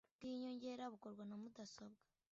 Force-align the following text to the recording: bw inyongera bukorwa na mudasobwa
bw 0.15 0.21
inyongera 0.31 0.83
bukorwa 0.93 1.23
na 1.25 1.35
mudasobwa 1.41 2.01